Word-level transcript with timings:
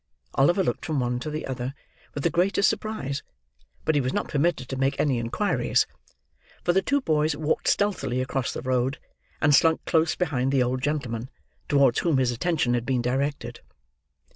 Oliver 0.33 0.63
looked 0.63 0.83
from 0.83 0.99
one 0.99 1.19
to 1.19 1.29
the 1.29 1.45
other, 1.45 1.75
with 2.15 2.23
the 2.23 2.31
greatest 2.31 2.67
surprise; 2.67 3.21
but 3.85 3.93
he 3.93 4.01
was 4.01 4.13
not 4.13 4.27
permitted 4.29 4.67
to 4.69 4.75
make 4.75 4.99
any 4.99 5.19
inquiries; 5.19 5.85
for 6.63 6.73
the 6.73 6.81
two 6.81 7.01
boys 7.01 7.35
walked 7.35 7.67
stealthily 7.67 8.19
across 8.19 8.51
the 8.51 8.63
road, 8.63 8.97
and 9.41 9.53
slunk 9.53 9.85
close 9.85 10.15
behind 10.15 10.51
the 10.51 10.63
old 10.63 10.81
gentleman 10.81 11.29
towards 11.69 11.99
whom 11.99 12.17
his 12.17 12.31
attention 12.31 12.73
had 12.73 12.83
been 12.83 13.03
directed. 13.03 13.59